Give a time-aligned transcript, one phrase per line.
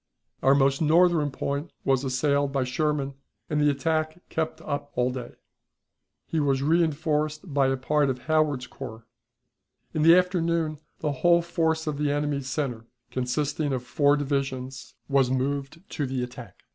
[0.41, 3.13] Our most northern point was assailed by Sherman,
[3.51, 5.35] and the attack kept up all day.
[6.25, 9.05] He was reënforced by a part of Howard's corps.
[9.93, 15.29] In the afternoon the whole force of the enemy's center, consisting of four divisions, was
[15.29, 16.63] moved to the attack.